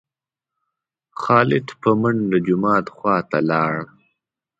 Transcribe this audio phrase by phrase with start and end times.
[1.21, 3.73] خالد په منډه جومات خوا ته لاړ.